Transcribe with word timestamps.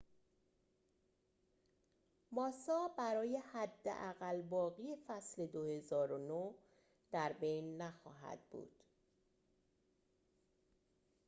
ماسا 2.31 2.87
برای 2.97 3.39
حداقل 3.53 4.41
باقی 4.41 4.95
فصل 5.07 5.45
۲۰۰۹ 5.47 6.55
در 7.11 7.33
بین 7.33 7.81
نخواهد 7.81 8.39
بود 8.51 8.83